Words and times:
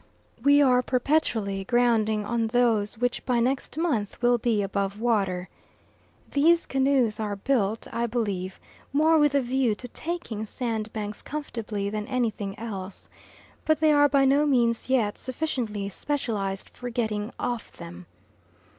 We 0.41 0.63
are 0.63 0.81
perpetually 0.81 1.63
grounding 1.63 2.25
on 2.25 2.47
those 2.47 2.97
which 2.97 3.23
by 3.23 3.39
next 3.39 3.77
month 3.77 4.19
will 4.19 4.39
be 4.39 4.63
above 4.63 4.99
water. 4.99 5.47
These 6.31 6.65
canoes 6.65 7.19
are 7.19 7.35
built, 7.35 7.85
I 7.93 8.07
believe, 8.07 8.59
more 8.91 9.19
with 9.19 9.35
a 9.35 9.41
view 9.41 9.75
to 9.75 9.87
taking 9.89 10.43
sandbanks 10.43 11.21
comfortably 11.21 11.87
than 11.91 12.07
anything 12.07 12.57
else; 12.57 13.09
but 13.63 13.79
they 13.79 13.91
are 13.91 14.09
by 14.09 14.25
no 14.25 14.47
means 14.47 14.89
yet 14.89 15.19
sufficiently 15.19 15.87
specialised 15.89 16.71
for 16.71 16.89
getting 16.89 17.31
off 17.39 17.71
them. 17.77 18.07